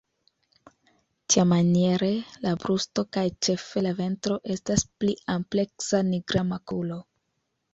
[1.33, 2.09] Tiamaniere
[2.45, 6.99] la brusto kaj ĉefe la ventro estas pli ampleksa nigra makulo.